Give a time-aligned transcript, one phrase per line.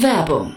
[0.00, 0.56] Werbung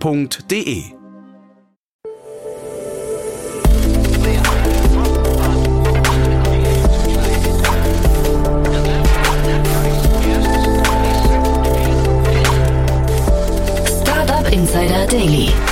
[0.00, 0.92] f.de.
[14.52, 15.65] Insider Daily.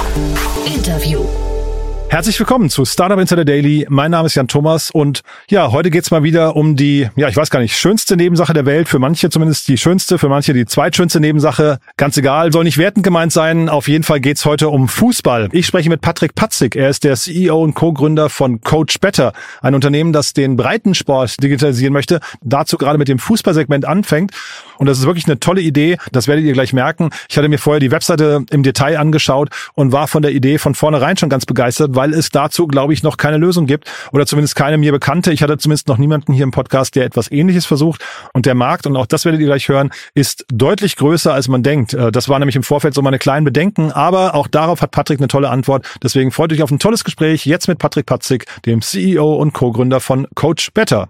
[2.14, 3.88] Herzlich willkommen zu Startup Insider Daily.
[3.88, 7.37] Mein Name ist Jan Thomas und ja, heute geht's mal wieder um die, ja, ich
[7.37, 8.88] weiß gar nicht, schönste Nebensache der Welt.
[8.88, 11.80] Für manche zumindest die schönste, für manche die zweitschönste Nebensache.
[11.96, 13.68] Ganz egal, soll nicht wertend gemeint sein.
[13.68, 15.48] Auf jeden Fall geht's heute um Fußball.
[15.51, 16.76] Ich spreche mit Patrick Patzig.
[16.76, 21.93] Er ist der CEO und Co-Gründer von Coach Better, ein Unternehmen, das den Breitensport digitalisieren
[21.93, 24.30] möchte, dazu gerade mit dem Fußballsegment anfängt.
[24.78, 25.99] Und das ist wirklich eine tolle Idee.
[26.12, 27.10] Das werdet ihr gleich merken.
[27.28, 30.76] Ich hatte mir vorher die Webseite im Detail angeschaut und war von der Idee von
[30.76, 34.57] vornherein schon ganz begeistert, weil es dazu, glaube ich, noch keine Lösung gibt oder zumindest
[34.57, 35.33] keine mir bekannte.
[35.33, 38.05] Ich hatte zumindest noch niemanden hier im Podcast, der etwas Ähnliches versucht.
[38.33, 41.63] Und der Markt, und auch das werdet ihr gleich hören, ist deutlich größer, als man
[41.63, 41.95] denkt.
[41.95, 45.21] Äh, das war nämlich im Vorfeld so meine kleinen Bedenken, aber auch darauf hat Patrick
[45.21, 45.87] eine tolle Antwort.
[46.02, 50.01] Deswegen freut euch auf ein tolles Gespräch jetzt mit Patrick Patzig, dem CEO und Co-Gründer
[50.01, 51.09] von Coach Better.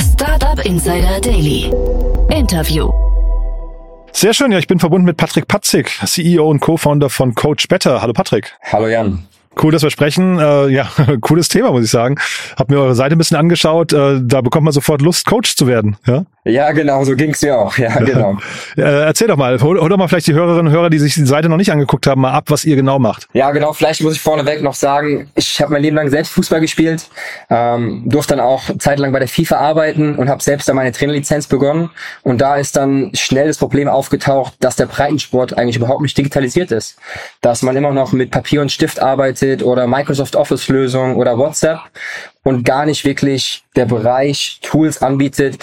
[0.00, 1.70] Startup Insider Daily.
[2.30, 3.03] Interview.
[4.16, 8.00] Sehr schön, ja, ich bin verbunden mit Patrick Patzig, CEO und Co-Founder von Coach Better.
[8.00, 8.56] Hallo Patrick.
[8.62, 9.26] Hallo Jan.
[9.62, 10.38] Cool, dass wir sprechen.
[10.38, 10.88] Äh, ja,
[11.20, 12.16] cooles Thema, muss ich sagen.
[12.56, 13.92] Hab mir eure Seite ein bisschen angeschaut.
[13.92, 15.96] Äh, da bekommt man sofort Lust, Coach zu werden.
[16.06, 17.76] Ja, ja genau, so ging's mir auch.
[17.78, 18.36] Ja, genau.
[18.76, 21.14] äh, erzähl doch mal, hol, hol, doch mal vielleicht die Hörerinnen und Hörer, die sich
[21.14, 23.28] die Seite noch nicht angeguckt haben, mal ab, was ihr genau macht.
[23.32, 23.72] Ja, genau.
[23.72, 27.08] Vielleicht muss ich vorneweg noch sagen, ich habe mein Leben lang selbst Fußball gespielt,
[27.48, 31.46] ähm, durfte dann auch zeitlang bei der FIFA arbeiten und habe selbst dann meine Trainerlizenz
[31.46, 31.90] begonnen.
[32.22, 36.72] Und da ist dann schnell das Problem aufgetaucht, dass der Breitensport eigentlich überhaupt nicht digitalisiert
[36.72, 36.96] ist.
[37.40, 41.80] Dass man immer noch mit Papier und Stift arbeitet oder Microsoft Office Lösung oder WhatsApp
[42.42, 45.58] und gar nicht wirklich der Bereich Tools anbietet,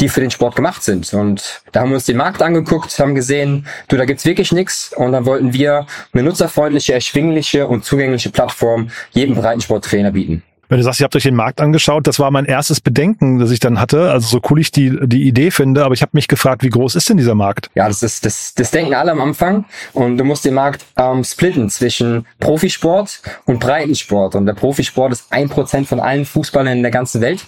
[0.00, 1.12] die für den Sport gemacht sind.
[1.14, 4.92] Und da haben wir uns den Markt angeguckt, haben gesehen, du, da gibt's wirklich nichts.
[4.94, 10.42] Und dann wollten wir eine nutzerfreundliche, erschwingliche und zugängliche Plattform jedem Breitensporttrainer bieten.
[10.68, 13.50] Wenn du sagst, ihr habt euch den Markt angeschaut, das war mein erstes Bedenken, das
[13.50, 14.10] ich dann hatte.
[14.10, 16.96] Also so cool ich die, die Idee finde, aber ich habe mich gefragt, wie groß
[16.96, 17.70] ist denn dieser Markt?
[17.74, 19.64] Ja, das ist das, das denken alle am Anfang.
[19.92, 24.34] Und du musst den Markt ähm, splitten zwischen Profisport und Breitensport.
[24.34, 27.46] Und der Profisport ist ein Prozent von allen Fußballern in der ganzen Welt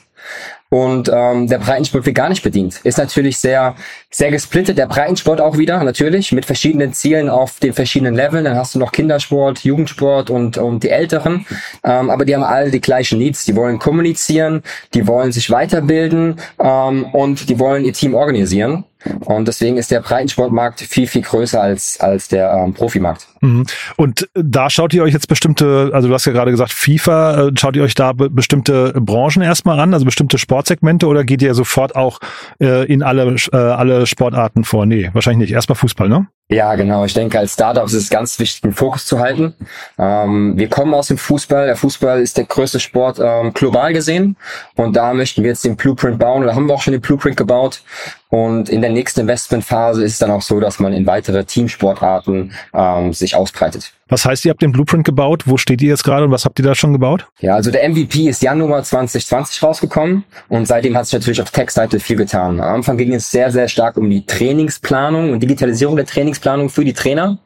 [0.70, 2.80] und ähm, der Breitensport wird gar nicht bedient.
[2.84, 3.74] Ist natürlich sehr,
[4.10, 8.44] sehr gesplittet, der Breitensport auch wieder, natürlich, mit verschiedenen Zielen auf den verschiedenen Leveln.
[8.44, 11.46] Dann hast du noch Kindersport, Jugendsport und, und die Älteren.
[11.84, 13.46] Ähm, aber die haben alle die gleichen Needs.
[13.46, 14.62] Die wollen kommunizieren,
[14.92, 18.84] die wollen sich weiterbilden ähm, und die wollen ihr Team organisieren.
[19.24, 23.28] Und deswegen ist der Breitensportmarkt viel, viel größer als, als der ähm, Profimarkt.
[23.41, 23.65] Mhm.
[23.97, 27.50] Und da schaut ihr euch jetzt bestimmte, also du hast ja gerade gesagt, FIFA, äh,
[27.56, 31.54] schaut ihr euch da be bestimmte Branchen erstmal an, also bestimmte Sportsegmente oder geht ihr
[31.54, 32.21] sofort auch
[32.60, 34.87] äh, in alle, äh, alle Sportarten vor?
[34.87, 35.54] Nee, wahrscheinlich nicht.
[35.54, 36.28] Erstmal Fußball, ne?
[36.50, 37.04] Ja, genau.
[37.04, 39.54] Ich denke, als Startup ist es ganz wichtig, den Fokus zu halten.
[39.98, 41.66] Ähm, wir kommen aus dem Fußball.
[41.66, 44.34] Der Fußball ist der größte Sport ähm, global gesehen.
[44.75, 46.43] Und da möchten wir jetzt den Blueprint bauen.
[46.43, 47.82] Oder haben wir auch schon den Blueprint gebaut.
[48.31, 52.53] Und in der nächsten Investmentphase ist es dann auch so, dass man in weitere Teamsportarten
[52.72, 53.93] ähm, sich ausbreitet.
[54.09, 55.43] Was heißt, ihr habt den Blueprint gebaut?
[55.47, 57.27] Wo steht ihr jetzt gerade und was habt ihr da schon gebaut?
[57.41, 62.00] Ja, also der MVP ist Januar 2020 rausgekommen und seitdem hat sich natürlich auf Tech-Seite
[62.00, 62.61] viel getan.
[62.61, 66.84] Am Anfang ging es sehr, sehr stark um die Trainingsplanung und Digitalisierung der Trainingsplanung für
[66.84, 67.39] die Trainer.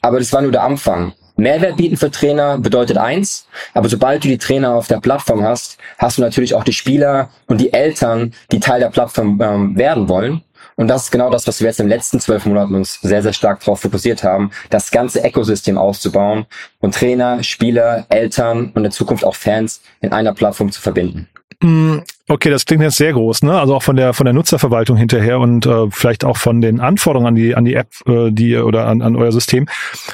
[0.00, 1.12] Aber das war nur der Anfang.
[1.36, 5.78] Mehrwert bieten für Trainer bedeutet eins, aber sobald du die Trainer auf der Plattform hast,
[5.98, 10.08] hast du natürlich auch die Spieler und die Eltern, die Teil der Plattform ähm, werden
[10.08, 10.42] wollen.
[10.82, 13.22] Und das ist genau das, was wir jetzt in den letzten zwölf Monaten uns sehr,
[13.22, 16.44] sehr stark darauf fokussiert haben, das ganze Ökosystem auszubauen
[16.80, 21.28] und Trainer, Spieler, Eltern und in Zukunft auch Fans in einer Plattform zu verbinden.
[21.60, 23.60] Mm, okay, das klingt jetzt sehr groß, ne?
[23.60, 27.28] Also auch von der von der Nutzerverwaltung hinterher und äh, vielleicht auch von den Anforderungen
[27.28, 29.68] an die an die App, äh, die oder an, an euer System.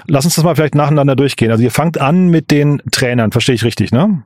[0.06, 1.50] Lass uns das mal vielleicht nacheinander durchgehen.
[1.50, 4.22] Also ihr fangt an mit den Trainern, verstehe ich richtig, ne?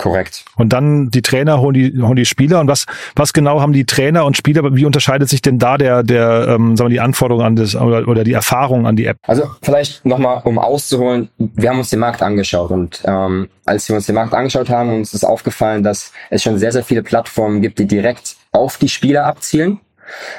[0.00, 0.46] Korrekt.
[0.56, 2.60] Und dann die Trainer holen die, holen die Spieler.
[2.60, 2.86] Und was,
[3.16, 4.74] was genau haben die Trainer und Spieler?
[4.74, 8.08] Wie unterscheidet sich denn da der, der, ähm, sagen wir, die Anforderungen an das oder,
[8.08, 9.18] oder die Erfahrung an die App?
[9.26, 13.96] Also vielleicht nochmal, um auszuholen, wir haben uns den Markt angeschaut und ähm, als wir
[13.96, 17.60] uns den Markt angeschaut haben, uns ist aufgefallen, dass es schon sehr, sehr viele Plattformen
[17.60, 19.80] gibt, die direkt auf die Spieler abzielen.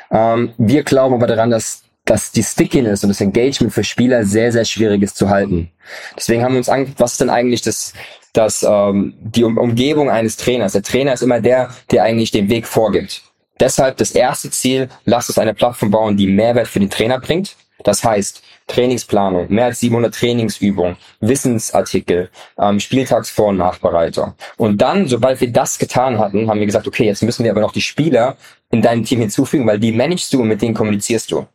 [0.09, 4.51] Ähm, wir glauben aber daran, dass dass die Stickiness und das Engagement für Spieler sehr,
[4.51, 5.69] sehr schwierig ist zu halten.
[6.17, 7.93] Deswegen haben wir uns angeguckt, was ist denn eigentlich das,
[8.33, 10.74] das ähm, die um Umgebung eines Trainers.
[10.74, 13.22] Der Trainer ist immer der, der eigentlich den Weg vorgibt.
[13.60, 17.56] Deshalb das erste Ziel, lasst uns eine Plattform bauen, die Mehrwert für den Trainer bringt.
[17.83, 24.33] Das heißt, Trainingsplanung, mehr als 700 Trainingsübungen, Wissensartikel, ähm, Spieltagsvor- und Nachbereitung.
[24.57, 27.62] Und dann, sobald wir das getan hatten, haben wir gesagt, okay, jetzt müssen wir aber
[27.62, 28.38] noch die Spieler
[28.72, 31.45] in deinem Team hinzufügen, weil die managst du und mit denen kommunizierst du.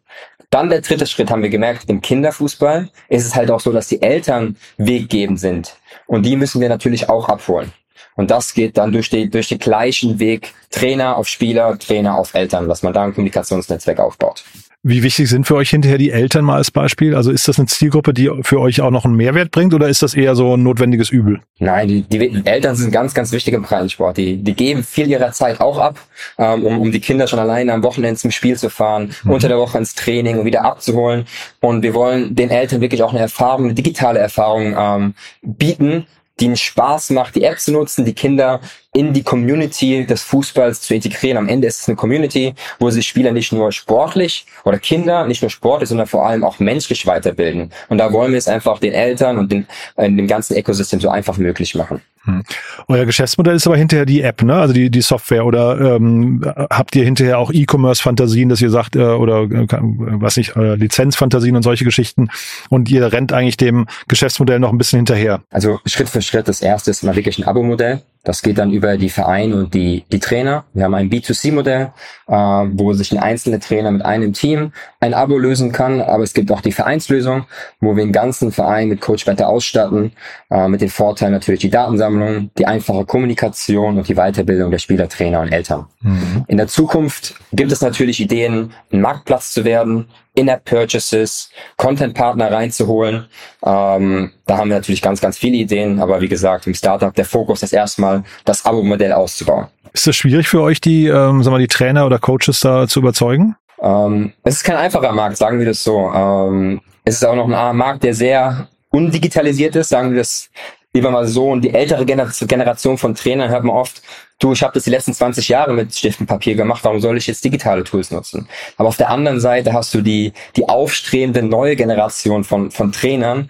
[0.50, 3.88] Dann der dritte Schritt haben wir gemerkt, im Kinderfußball ist es halt auch so, dass
[3.88, 5.76] die Eltern weggebend sind.
[6.06, 7.72] Und die müssen wir natürlich auch abholen.
[8.14, 12.34] Und das geht dann durch, die, durch den gleichen Weg Trainer auf Spieler, Trainer auf
[12.34, 14.44] Eltern, dass man da ein Kommunikationsnetzwerk aufbaut.
[14.88, 17.16] Wie wichtig sind für euch hinterher die Eltern mal als Beispiel?
[17.16, 20.00] Also ist das eine Zielgruppe, die für euch auch noch einen Mehrwert bringt oder ist
[20.00, 21.40] das eher so ein notwendiges Übel?
[21.58, 24.16] Nein, die, die Eltern sind ganz, ganz wichtig im Breitensport.
[24.16, 25.98] Die, die geben viel ihrer Zeit auch ab,
[26.38, 29.32] ähm, um, um die Kinder schon alleine am Wochenende zum Spiel zu fahren, mhm.
[29.32, 31.24] unter der Woche ins Training und wieder abzuholen.
[31.58, 36.06] Und wir wollen den Eltern wirklich auch eine Erfahrung, eine digitale Erfahrung ähm, bieten,
[36.38, 38.60] die einen Spaß macht, die App zu nutzen, die Kinder
[38.96, 41.36] in die Community des Fußballs zu integrieren.
[41.36, 45.42] Am Ende ist es eine Community, wo sich Spieler nicht nur sportlich oder Kinder nicht
[45.42, 47.70] nur sportlich, sondern vor allem auch menschlich weiterbilden.
[47.90, 49.66] Und da wollen wir es einfach den Eltern und den,
[49.96, 52.00] äh, dem ganzen Ökosystem so einfach möglich machen.
[52.24, 52.42] Hm.
[52.88, 54.54] Euer Geschäftsmodell ist aber hinterher die App, ne?
[54.54, 59.00] Also die, die Software oder ähm, habt ihr hinterher auch E-Commerce-Fantasien, dass ihr sagt, äh,
[59.00, 62.28] oder äh, was nicht, äh, Lizenzfantasien und solche Geschichten
[62.68, 65.42] und ihr rennt eigentlich dem Geschäftsmodell noch ein bisschen hinterher?
[65.50, 68.02] Also Schritt für Schritt, das erste ist mal wirklich ein Abo-Modell.
[68.26, 70.64] Das geht dann über die Vereine und die, die Trainer.
[70.74, 71.92] Wir haben ein B2C-Modell,
[72.26, 76.00] äh, wo sich ein einzelner Trainer mit einem Team ein Abo lösen kann.
[76.00, 77.44] Aber es gibt auch die Vereinslösung,
[77.80, 80.10] wo wir den ganzen Verein mit Coach Better ausstatten,
[80.50, 85.08] äh, mit den Vorteilen natürlich die Datensammlung, die einfache Kommunikation und die Weiterbildung der Spieler,
[85.08, 85.86] Trainer und Eltern.
[86.00, 86.44] Mhm.
[86.48, 93.26] In der Zukunft gibt es natürlich Ideen, ein Marktplatz zu werden, in-App-Purchases, Content-Partner reinzuholen.
[93.64, 97.24] Ähm, da haben wir natürlich ganz, ganz viele Ideen, aber wie gesagt, im Startup der
[97.24, 99.66] Fokus ist erstmal, das Abo-Modell auszubauen.
[99.92, 103.00] Ist es schwierig für euch, die, ähm, sagen wir, die Trainer oder Coaches da zu
[103.00, 103.56] überzeugen?
[103.80, 106.10] Ähm, es ist kein einfacher Markt, sagen wir das so.
[106.14, 110.50] Ähm, es ist auch noch ein Markt, der sehr undigitalisiert ist, sagen wir das
[110.92, 111.50] lieber mal so.
[111.50, 114.02] Und die ältere Generation von Trainern hört man oft,
[114.38, 117.16] du, ich habe das die letzten 20 Jahre mit Stift und Papier gemacht, warum soll
[117.16, 118.48] ich jetzt digitale Tools nutzen?
[118.76, 123.48] Aber auf der anderen Seite hast du die, die aufstrebende neue Generation von, von Trainern,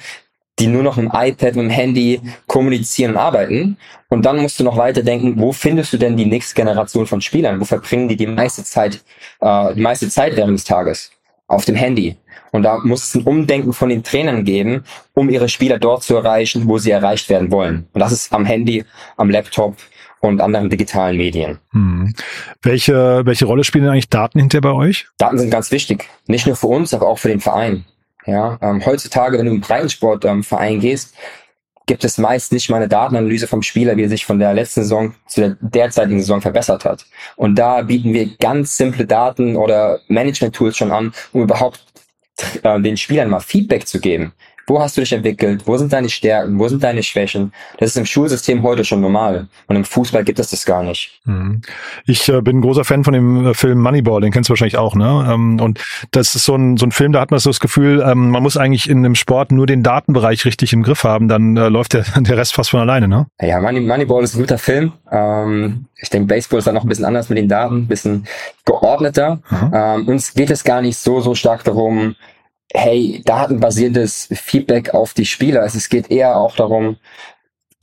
[0.59, 3.77] die nur noch mit dem iPad, mit dem Handy kommunizieren und arbeiten.
[4.09, 7.21] Und dann musst du noch weiter denken, wo findest du denn die nächste Generation von
[7.21, 7.61] Spielern?
[7.61, 9.03] Wo verbringen die die meiste Zeit,
[9.41, 11.11] äh, die meiste Zeit während des Tages?
[11.47, 12.17] Auf dem Handy.
[12.53, 14.85] Und da muss es ein Umdenken von den Trainern geben,
[15.15, 17.87] um ihre Spieler dort zu erreichen, wo sie erreicht werden wollen.
[17.93, 18.85] Und das ist am Handy,
[19.17, 19.77] am Laptop
[20.21, 21.59] und anderen digitalen Medien.
[21.73, 22.15] Hm.
[22.63, 25.07] Welche, welche Rolle spielen eigentlich Daten hinter bei euch?
[25.19, 26.09] Daten sind ganz wichtig.
[26.27, 27.85] Nicht nur für uns, aber auch für den Verein.
[28.27, 31.15] Ja, ähm, heutzutage, wenn du im Breitensportverein ähm, gehst,
[31.87, 34.83] gibt es meist nicht mal eine Datenanalyse vom Spieler, wie er sich von der letzten
[34.83, 37.07] Saison zu der derzeitigen Saison verbessert hat.
[37.37, 41.85] Und da bieten wir ganz simple Daten oder Management-Tools schon an, um überhaupt
[42.63, 44.33] äh, den Spielern mal Feedback zu geben.
[44.69, 45.63] Wo hast du dich entwickelt?
[45.67, 46.59] Wo sind deine Stärken?
[46.59, 47.53] Wo sind deine Schwächen?
[47.79, 49.47] Das ist im Schulsystem heute schon normal.
[49.69, 51.21] Und im Fußball gibt es das gar nicht.
[51.25, 51.63] Mhm.
[52.05, 54.77] Ich äh, bin ein großer Fan von dem äh, Film Moneyball, den kennst du wahrscheinlich
[54.77, 55.29] auch, ne?
[55.33, 55.81] Ähm, und
[56.11, 58.43] das ist so ein, so ein Film, da hat man so das Gefühl, ähm, man
[58.43, 61.93] muss eigentlich in dem Sport nur den Datenbereich richtig im Griff haben, dann äh, läuft
[61.93, 63.27] der, der Rest fast von alleine, ne?
[63.41, 64.93] Ja, Money, Moneyball ist ein guter Film.
[65.13, 68.27] Ähm, ich denke, Baseball ist dann noch ein bisschen anders mit den Daten, ein bisschen
[68.65, 69.39] geordneter.
[69.49, 70.09] Mhm.
[70.09, 72.17] uns geht es gar nicht so, so stark darum,
[72.73, 75.63] hey, datenbasiertes Feedback auf die Spieler.
[75.63, 76.97] Also es geht eher auch darum,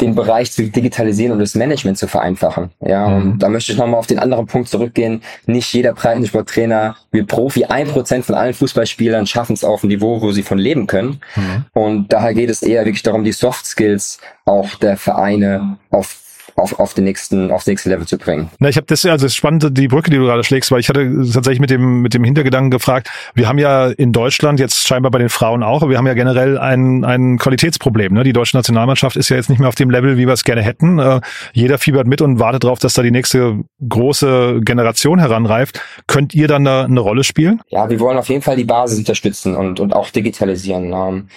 [0.02, 2.72] den Bereich zu digitalisieren und das Management zu vereinfachen.
[2.82, 3.16] Ja, mhm.
[3.16, 5.22] und da möchte ich nochmal auf den anderen Punkt zurückgehen.
[5.46, 7.66] Nicht jeder Breitensporttrainer wie Profi.
[7.66, 11.22] Ein Prozent von allen Fußballspielern schaffen es auf ein Niveau, wo sie von leben können.
[11.36, 11.66] Mhm.
[11.74, 16.20] Und daher geht es eher wirklich darum, die Soft Skills auch der Vereine auf
[16.56, 18.50] auf, auf den nächsten, aufs nächste Level zu bringen.
[18.60, 20.90] Na, ich habe das also das Spannende, die Brücke, die du gerade schlägst, weil ich
[20.90, 23.10] hatte tatsächlich mit dem mit dem Hintergedanken gefragt.
[23.34, 26.14] Wir haben ja in Deutschland jetzt scheinbar bei den Frauen auch, aber wir haben ja
[26.14, 28.14] generell ein ein Qualitätsproblem.
[28.14, 28.24] Ne?
[28.24, 30.62] Die deutsche Nationalmannschaft ist ja jetzt nicht mehr auf dem Level, wie wir es gerne
[30.62, 31.00] hätten.
[31.00, 31.22] Äh,
[31.54, 35.82] jeder fiebert mit und wartet darauf, dass da die nächste große Generation heranreift.
[36.08, 37.62] Könnt ihr dann eine, eine Rolle spielen?
[37.70, 40.94] Ja, wir wollen auf jeden Fall die Basis unterstützen und und auch digitalisieren.
[40.94, 41.28] Ähm,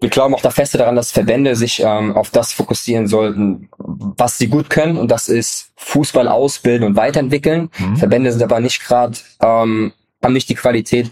[0.00, 4.38] wir glauben auch da feste daran, dass Verbände sich ähm, auf das fokussieren sollten, was
[4.38, 4.96] sie gut können.
[4.96, 7.70] Und das ist Fußball ausbilden und weiterentwickeln.
[7.78, 7.96] Mhm.
[7.96, 9.92] Verbände sind aber nicht gerade, ähm,
[10.22, 11.10] haben nicht die Qualität,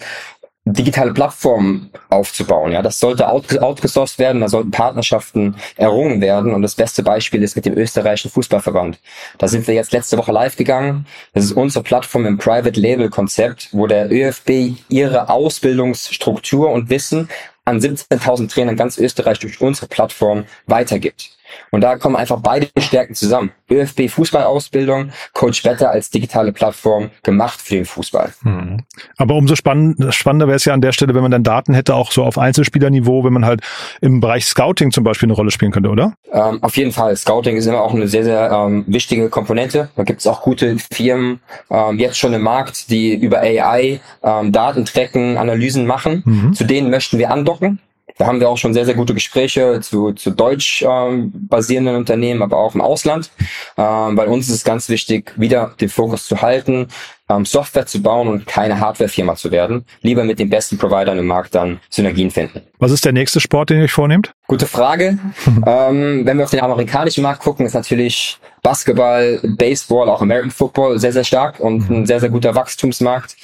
[0.72, 2.72] digitale Plattformen aufzubauen.
[2.72, 6.54] Ja, das sollte outgesourced werden, da sollten Partnerschaften errungen werden.
[6.54, 8.98] Und das beste Beispiel ist mit dem österreichischen Fußballverband.
[9.38, 11.06] Da sind wir jetzt letzte Woche live gegangen.
[11.32, 17.28] Das ist unsere Plattform im Private Label Konzept, wo der ÖFB ihre Ausbildungsstruktur und Wissen
[17.68, 21.37] an 17.000 Trainern ganz Österreich durch unsere Plattform weitergibt.
[21.70, 23.50] Und da kommen einfach beide Stärken zusammen.
[23.70, 28.32] ÖFB Fußballausbildung, Coach Better als digitale Plattform gemacht für den Fußball.
[28.42, 28.84] Mhm.
[29.16, 31.94] Aber umso spannend, spannender wäre es ja an der Stelle, wenn man dann Daten hätte,
[31.94, 33.60] auch so auf Einzelspielerniveau, wenn man halt
[34.00, 36.14] im Bereich Scouting zum Beispiel eine Rolle spielen könnte, oder?
[36.32, 37.16] Ähm, auf jeden Fall.
[37.16, 39.90] Scouting ist immer auch eine sehr, sehr ähm, wichtige Komponente.
[39.96, 41.40] Da gibt es auch gute Firmen
[41.70, 46.22] ähm, jetzt schon im Markt, die über AI ähm, Daten tracken, Analysen machen.
[46.24, 46.52] Mhm.
[46.54, 47.80] Zu denen möchten wir andocken.
[48.18, 52.42] Da haben wir auch schon sehr, sehr gute Gespräche zu, zu deutsch ähm, basierenden Unternehmen,
[52.42, 53.30] aber auch im Ausland.
[53.76, 56.88] Ähm, bei uns ist es ganz wichtig, wieder den Fokus zu halten,
[57.28, 59.84] ähm, Software zu bauen und keine Hardwarefirma zu werden.
[60.02, 62.62] Lieber mit den besten Providern im Markt dann Synergien finden.
[62.80, 64.32] Was ist der nächste Sport, den ihr euch vornehmt?
[64.48, 65.18] Gute Frage.
[65.66, 70.98] ähm, wenn wir auf den amerikanischen Markt gucken, ist natürlich Basketball, Baseball, auch American Football
[70.98, 73.36] sehr, sehr stark und ein sehr, sehr guter Wachstumsmarkt.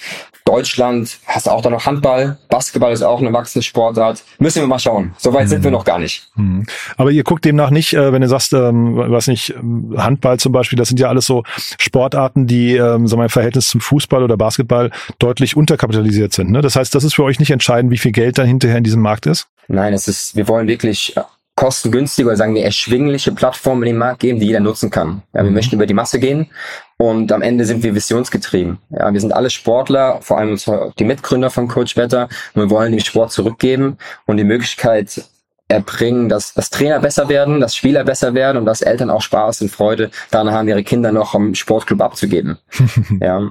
[0.45, 2.37] Deutschland hast du auch da noch Handball.
[2.51, 4.23] Basketball ist auch eine wachsende Sportart.
[4.39, 5.15] Müssen wir mal schauen.
[5.17, 5.49] Soweit mhm.
[5.49, 5.77] sind wir mhm.
[5.77, 6.29] noch gar nicht.
[6.37, 6.67] Mhm.
[6.99, 10.53] Aber ihr guckt demnach nicht, äh, wenn du sagst, ähm, was nicht, ähm, Handball zum
[10.53, 14.37] Beispiel, das sind ja alles so Sportarten, die, ähm, wir, im Verhältnis zum Fußball oder
[14.37, 16.51] Basketball deutlich unterkapitalisiert sind.
[16.51, 16.61] Ne?
[16.61, 19.01] Das heißt, das ist für euch nicht entscheidend, wie viel Geld dann hinterher in diesem
[19.01, 19.49] Markt ist?
[19.69, 21.15] Nein, es ist, wir wollen wirklich
[21.57, 25.23] kostengünstige oder sagen wir erschwingliche Plattformen in den Markt geben, die jeder nutzen kann.
[25.33, 25.55] Ja, wir mhm.
[25.55, 26.51] möchten über die Masse gehen
[26.97, 28.79] und am Ende sind wir visionsgetrieben.
[28.91, 30.59] Ja, wir sind alle Sportler, vor allem
[30.99, 35.25] die Mitgründer von Coach Better und wir wollen den Sport zurückgeben und die Möglichkeit
[35.69, 39.63] erbringen, dass, dass Trainer besser werden, dass Spieler besser werden und dass Eltern auch Spaß
[39.63, 42.59] und Freude daran haben, ihre Kinder noch am Sportclub abzugeben.
[43.21, 43.51] ja.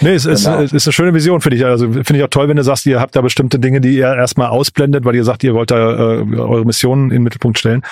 [0.00, 0.60] Nee, es ist, genau.
[0.60, 1.64] es ist eine schöne Vision, finde ich.
[1.64, 4.14] Also finde ich auch toll, wenn du sagst, ihr habt da bestimmte Dinge, die ihr
[4.14, 7.82] erstmal ausblendet, weil ihr sagt, ihr wollt da äh, eure Mission in den Mittelpunkt stellen.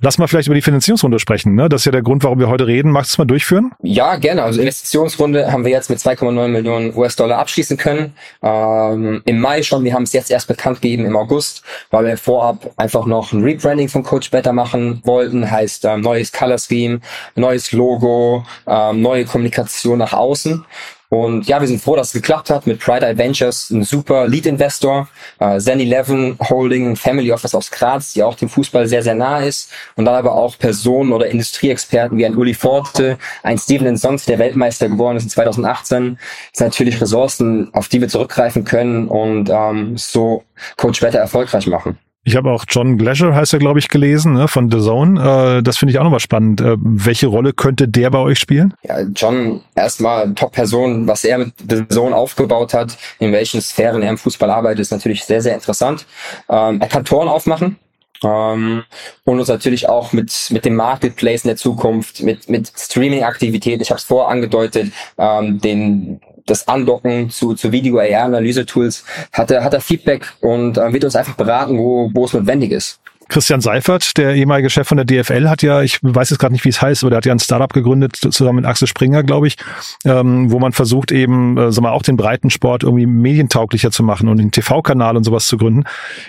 [0.00, 1.54] Lass mal vielleicht über die Finanzierungsrunde sprechen.
[1.54, 1.68] Ne?
[1.68, 2.90] Das ist ja der Grund, warum wir heute reden.
[2.90, 3.72] Magst du es mal durchführen?
[3.82, 4.42] Ja, gerne.
[4.42, 8.12] Also Investitionsrunde haben wir jetzt mit 2,9 Millionen US-Dollar abschließen können.
[8.42, 9.84] Ähm, Im Mai schon.
[9.84, 13.42] Wir haben es jetzt erst bekannt gegeben im August, weil wir vorab einfach noch ein
[13.42, 15.50] Rebranding von Coach Better machen wollten.
[15.50, 17.00] Heißt ähm, neues Color Scheme,
[17.36, 20.64] neues Logo, ähm, neue Kommunikation nach außen.
[21.10, 25.08] Und ja, wir sind froh, dass es geklappt hat mit Pride Adventures, ein super Lead-Investor,
[25.38, 29.40] äh, Zen 11 Holding, Family Office aus Graz, die auch dem Fußball sehr, sehr nah
[29.40, 29.70] ist.
[29.96, 34.38] Und dann aber auch Personen oder Industrieexperten wie ein Uli Forte, ein Steven Sons, der
[34.38, 36.18] Weltmeister geworden ist in 2018.
[36.52, 40.44] Das sind natürlich Ressourcen, auf die wir zurückgreifen können und ähm, so
[40.76, 41.98] Coach Wetter erfolgreich machen.
[42.24, 45.58] Ich habe auch John Glasher, heißt er, glaube ich, gelesen, ne, von The Zone.
[45.58, 46.60] Äh, das finde ich auch nochmal spannend.
[46.60, 48.74] Äh, welche Rolle könnte der bei euch spielen?
[48.82, 54.10] Ja, John, erstmal Top-Person, was er mit The Zone aufgebaut hat, in welchen Sphären er
[54.10, 56.06] im Fußball arbeitet, ist natürlich sehr, sehr interessant.
[56.48, 57.76] Ähm, er kann Toren aufmachen,
[58.24, 58.84] ähm,
[59.24, 63.80] und uns natürlich auch mit mit dem Marketplace in der Zukunft, mit mit Streaming-Aktivität.
[63.80, 69.74] Ich habe es vorher angedeutet, ähm, den das Andocken zu, zu Video-AR-Analyse-Tools hat er, hat
[69.74, 73.00] er Feedback und äh, wird uns einfach beraten, wo, wo es notwendig ist.
[73.28, 76.64] Christian Seifert, der ehemalige Chef von der DFL, hat ja, ich weiß jetzt gerade nicht,
[76.64, 79.46] wie es heißt, aber der hat ja ein Startup gegründet, zusammen mit Axel Springer, glaube
[79.46, 79.56] ich,
[80.04, 84.28] ähm, wo man versucht eben, äh, sag mal, auch den Breitensport irgendwie medientauglicher zu machen
[84.28, 85.84] und einen TV-Kanal und sowas zu gründen.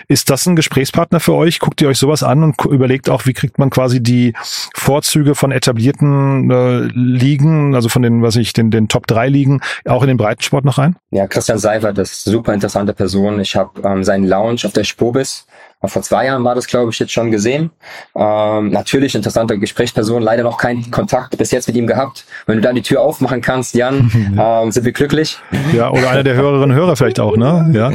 [0.08, 1.58] Ist das ein Gesprächspartner für euch?
[1.58, 4.34] Guckt ihr euch sowas an und überlegt auch, wie kriegt man quasi die
[4.74, 9.60] Vorzüge von etablierten äh, Ligen, also von den, was ich, den, den Top 3 Ligen,
[9.86, 10.96] auch in den Breitensport noch rein?
[11.10, 13.40] Ja, Christian Seifert, das ist eine super interessante Person.
[13.40, 15.46] Ich habe ähm, seinen Lounge auf der Spobis
[15.88, 17.70] vor zwei Jahren war das, glaube ich, jetzt schon gesehen.
[18.14, 22.26] Ähm, natürlich interessante Gesprächsperson, leider noch keinen Kontakt bis jetzt mit ihm gehabt.
[22.46, 25.38] Wenn du da die Tür aufmachen kannst, Jan, ähm, sind wir glücklich.
[25.74, 27.70] Ja, oder einer der Hörerinnen und Hörer vielleicht auch, ne?
[27.72, 27.92] Ja.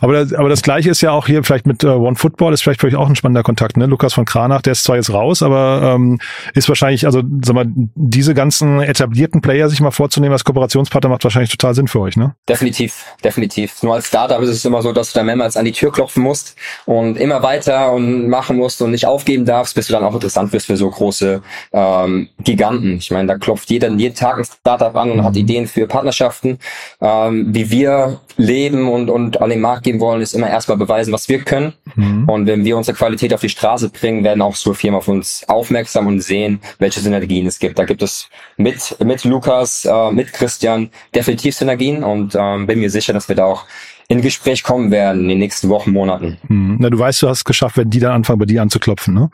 [0.00, 2.62] Aber das, aber das Gleiche ist ja auch hier vielleicht mit äh, One Football ist
[2.62, 3.86] vielleicht für euch auch ein spannender Kontakt, ne?
[3.86, 6.18] Lukas von Kranach, der ist zwar jetzt raus, aber ähm,
[6.54, 11.22] ist wahrscheinlich, also sag mal, diese ganzen etablierten Player sich mal vorzunehmen als Kooperationspartner macht
[11.22, 12.34] wahrscheinlich total Sinn für euch, ne?
[12.48, 13.82] Definitiv, definitiv.
[13.82, 16.22] Nur als Startup ist es immer so, dass du da mehrmals an die Tür klopfen
[16.22, 20.14] musst und immer weiter und machen musst und nicht aufgeben darfst, bis du dann auch
[20.14, 21.42] interessant wirst für so große
[21.72, 22.96] ähm, Giganten.
[22.96, 25.40] Ich meine, da klopft jeder jeden Tag ein Startup an und hat mhm.
[25.40, 26.58] Ideen für Partnerschaften.
[27.02, 31.12] Ähm, wie wir leben und, und an den Markt geben wollen, ist immer erstmal beweisen,
[31.12, 31.74] was wir können.
[31.96, 32.28] Mhm.
[32.28, 35.44] Und wenn wir unsere Qualität auf die Straße bringen, werden auch so Firmen auf uns
[35.48, 37.78] aufmerksam und sehen, welche Synergien es gibt.
[37.78, 42.90] Da gibt es mit, mit Lukas, äh, mit Christian definitiv Synergien und ähm, bin mir
[42.90, 43.64] sicher, dass wir da auch
[44.08, 46.38] in Gespräch kommen werden in den nächsten Wochen, Monaten.
[46.48, 46.78] Hm.
[46.80, 49.30] Na, du weißt, du hast es geschafft, wenn die dann anfangen, bei dir anzuklopfen, ne?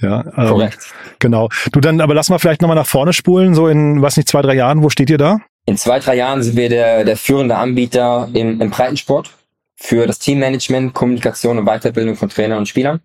[0.00, 0.24] Ja.
[0.36, 0.78] Ähm, Korrekt.
[1.18, 1.50] Genau.
[1.72, 4.40] Du dann, aber lass mal vielleicht nochmal nach vorne spulen, so in, was nicht, zwei,
[4.40, 5.38] drei Jahren, wo steht ihr da?
[5.66, 9.30] In zwei, drei Jahren sind wir der, der führende Anbieter im, im Breitensport
[9.76, 13.00] für das Teammanagement, Kommunikation und Weiterbildung von Trainern und Spielern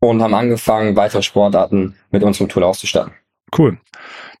[0.00, 3.12] und haben angefangen, weitere Sportarten mit unserem Tool auszustatten.
[3.56, 3.78] Cool.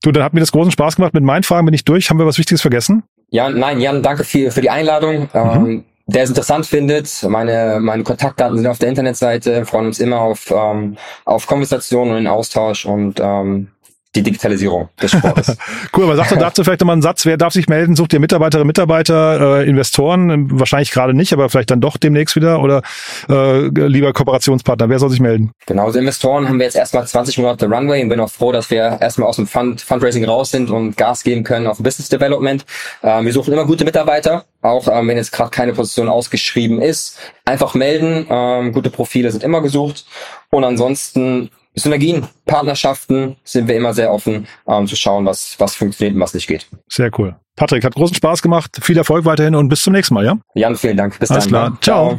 [0.02, 1.14] Du, dann hat mir das großen Spaß gemacht.
[1.14, 2.10] Mit meinen Fragen bin ich durch.
[2.10, 3.04] Haben wir was Wichtiges vergessen?
[3.30, 5.22] Ja, nein, Jan, danke für, für die Einladung.
[5.22, 5.28] Mhm.
[5.34, 10.20] Ähm, der es interessant findet, meine, meine Kontaktdaten sind auf der Internetseite, freuen uns immer
[10.20, 13.68] auf, ähm, auf Konversation und den Austausch und ähm,
[14.14, 15.56] die Digitalisierung des Sportes.
[15.96, 17.96] cool, aber sag doch dazu vielleicht nochmal einen Satz, wer darf sich melden?
[17.96, 20.58] Sucht ihr Mitarbeiterinnen, Mitarbeiter, äh, Investoren?
[20.58, 22.82] Wahrscheinlich gerade nicht, aber vielleicht dann doch demnächst wieder oder
[23.28, 25.52] äh, lieber Kooperationspartner, wer soll sich melden?
[25.66, 28.70] Genau, also Investoren haben wir jetzt erstmal 20 Monate Runway und bin auch froh, dass
[28.70, 32.64] wir erstmal aus dem Fund, Fundraising raus sind und Gas geben können auf Business Development.
[33.02, 37.18] Äh, wir suchen immer gute Mitarbeiter, auch ähm, wenn jetzt gerade keine Position ausgeschrieben ist.
[37.44, 40.04] Einfach melden, ähm, gute Profile sind immer gesucht
[40.50, 46.14] und ansonsten Synergien, Partnerschaften sind wir immer sehr offen, um zu schauen, was, was funktioniert
[46.14, 46.66] und was nicht geht.
[46.88, 47.36] Sehr cool.
[47.56, 48.78] Patrick, hat großen Spaß gemacht.
[48.82, 50.38] Viel Erfolg weiterhin und bis zum nächsten Mal, ja?
[50.54, 51.18] Jan, vielen Dank.
[51.18, 51.54] Bis Alles dann.
[51.54, 52.18] Alles klar.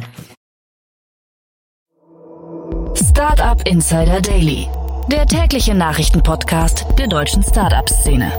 [2.94, 4.68] Startup Insider Daily,
[5.10, 8.32] der tägliche Nachrichtenpodcast der deutschen Startup-Szene.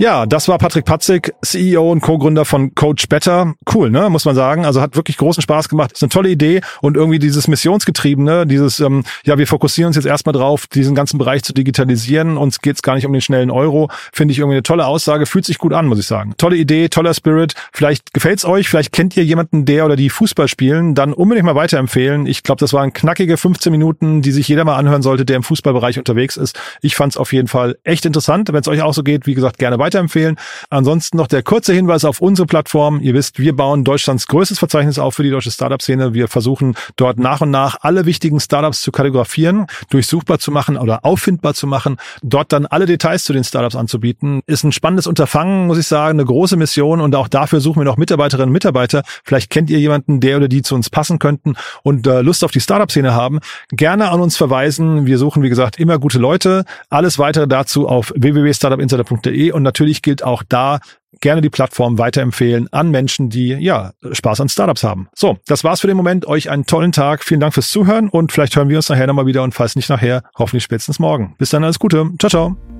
[0.00, 3.52] Ja, das war Patrick Patzig, CEO und Co-Gründer von Coach Better.
[3.70, 4.64] Cool, ne, muss man sagen.
[4.64, 5.92] Also hat wirklich großen Spaß gemacht.
[5.92, 10.06] Ist eine tolle Idee und irgendwie dieses Missionsgetriebene, dieses, ähm, ja, wir fokussieren uns jetzt
[10.06, 12.38] erstmal drauf, diesen ganzen Bereich zu digitalisieren.
[12.38, 13.90] Uns geht's gar nicht um den schnellen Euro.
[14.10, 15.26] Finde ich irgendwie eine tolle Aussage.
[15.26, 16.32] Fühlt sich gut an, muss ich sagen.
[16.38, 17.52] Tolle Idee, toller Spirit.
[17.70, 20.94] Vielleicht gefällt's euch, vielleicht kennt ihr jemanden, der oder die Fußball spielen.
[20.94, 22.24] Dann unbedingt mal weiterempfehlen.
[22.24, 25.42] Ich glaube, das waren knackige 15 Minuten, die sich jeder mal anhören sollte, der im
[25.42, 26.58] Fußballbereich unterwegs ist.
[26.80, 28.50] Ich fand's auf jeden Fall echt interessant.
[28.50, 30.36] Wenn es euch auch so geht, wie gesagt, gerne weiter weiterempfehlen.
[30.70, 33.00] Ansonsten noch der kurze Hinweis auf unsere Plattform.
[33.00, 36.14] Ihr wisst, wir bauen Deutschlands größtes Verzeichnis auf für die deutsche Startup-Szene.
[36.14, 41.04] Wir versuchen dort nach und nach alle wichtigen Startups zu kategorisieren, durchsuchbar zu machen oder
[41.04, 44.42] auffindbar zu machen, dort dann alle Details zu den Startups anzubieten.
[44.46, 47.84] Ist ein spannendes Unterfangen, muss ich sagen, eine große Mission und auch dafür suchen wir
[47.84, 49.02] noch Mitarbeiterinnen und Mitarbeiter.
[49.24, 52.52] Vielleicht kennt ihr jemanden, der oder die zu uns passen könnten und äh, Lust auf
[52.52, 53.40] die Startup-Szene haben.
[53.70, 55.06] Gerne an uns verweisen.
[55.06, 56.64] Wir suchen, wie gesagt, immer gute Leute.
[56.88, 60.78] Alles weitere dazu auf www.startupinsider.de und natürlich natürlich gilt auch da,
[61.20, 65.08] gerne die Plattform weiterempfehlen an Menschen, die ja Spaß an Startups haben.
[65.14, 66.26] So, das war's für den Moment.
[66.26, 67.24] Euch einen tollen Tag.
[67.24, 69.88] Vielen Dank fürs Zuhören und vielleicht hören wir uns nachher nochmal wieder und falls nicht
[69.88, 71.34] nachher, hoffentlich spätestens morgen.
[71.38, 72.10] Bis dann, alles Gute.
[72.18, 72.79] Ciao, ciao.